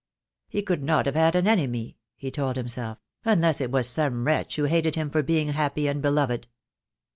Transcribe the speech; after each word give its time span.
"He 0.49 0.63
could 0.63 0.81
not 0.81 1.05
have 1.05 1.13
had 1.13 1.35
an 1.35 1.47
enemy," 1.47 1.99
he 2.15 2.31
told 2.31 2.55
himself, 2.55 2.97
"unless 3.23 3.61
it 3.61 3.69
was 3.69 3.87
some 3.87 4.25
wretch 4.25 4.55
who 4.55 4.63
hated 4.63 4.95
him 4.95 5.11
for 5.11 5.21
being 5.21 5.49
happy 5.49 5.87
and 5.87 6.01
beloved." 6.01 6.47